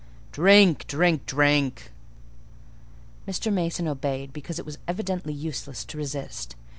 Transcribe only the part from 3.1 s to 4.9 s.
Mr. Mason obeyed, because it was